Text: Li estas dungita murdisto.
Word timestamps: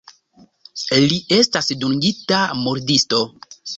Li 1.11 1.19
estas 1.39 1.69
dungita 1.83 2.41
murdisto. 2.63 3.21